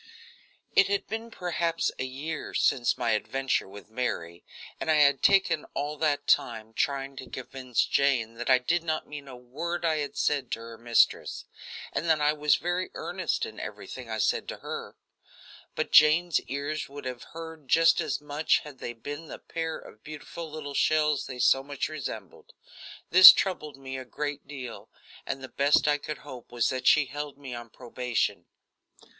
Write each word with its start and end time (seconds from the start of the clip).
It 0.73 0.87
had 0.87 1.05
been 1.05 1.29
perhaps 1.29 1.91
a 1.99 2.05
year 2.05 2.55
since 2.55 2.97
my 2.97 3.11
adventure 3.11 3.67
with 3.69 3.91
Mary, 3.91 4.43
and 4.79 4.89
I 4.89 4.95
had 4.95 5.21
taken 5.21 5.63
all 5.75 5.95
that 5.97 6.25
time 6.25 6.73
trying 6.73 7.15
to 7.17 7.29
convince 7.29 7.85
Jane 7.85 8.33
that 8.33 8.49
I 8.49 8.57
did 8.57 8.83
not 8.83 9.05
mean 9.05 9.27
a 9.27 9.35
word 9.35 9.85
I 9.85 9.97
had 9.97 10.17
said 10.17 10.49
to 10.53 10.59
her 10.59 10.77
mistress, 10.79 11.45
and 11.93 12.09
that 12.09 12.19
I 12.19 12.33
was 12.33 12.55
very 12.55 12.89
earnest 12.95 13.45
in 13.45 13.59
everything 13.59 14.09
I 14.09 14.17
said 14.17 14.47
to 14.47 14.57
her. 14.57 14.95
But 15.75 15.91
Jane's 15.91 16.41
ears 16.47 16.89
would 16.89 17.05
have 17.05 17.21
heard 17.37 17.67
just 17.67 18.01
as 18.01 18.19
much 18.19 18.61
had 18.61 18.79
they 18.79 18.93
been 18.93 19.27
the 19.27 19.37
pair 19.37 19.77
of 19.77 20.03
beautiful 20.03 20.49
little 20.49 20.73
shells 20.73 21.27
they 21.27 21.37
so 21.37 21.61
much 21.61 21.89
resembled. 21.89 22.53
This 23.11 23.31
troubled 23.31 23.77
me 23.77 23.99
a 23.99 24.05
great 24.05 24.47
deal, 24.47 24.89
and 25.27 25.43
the 25.43 25.47
best 25.47 25.87
I 25.87 25.99
could 25.99 26.17
hope 26.25 26.51
was 26.51 26.69
that 26.69 26.87
she 26.87 27.05
held 27.05 27.37
me 27.37 27.53
on 27.53 27.69
probation. 27.69 28.45